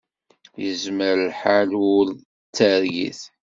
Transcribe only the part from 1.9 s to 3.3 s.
ur d targit.